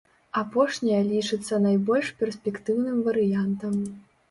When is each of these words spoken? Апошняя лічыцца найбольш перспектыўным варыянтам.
Апошняя 0.39 1.01
лічыцца 1.09 1.59
найбольш 1.67 2.11
перспектыўным 2.23 3.07
варыянтам. 3.11 3.81